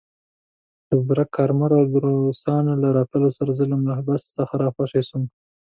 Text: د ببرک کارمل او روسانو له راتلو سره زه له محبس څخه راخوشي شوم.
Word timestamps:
د 0.87 0.89
ببرک 0.97 1.29
کارمل 1.37 1.71
او 1.79 1.83
روسانو 2.05 2.71
له 2.81 2.89
راتلو 2.97 3.29
سره 3.37 3.51
زه 3.57 3.63
له 3.71 3.75
محبس 3.85 4.21
څخه 4.37 4.53
راخوشي 4.63 5.01
شوم. 5.07 5.23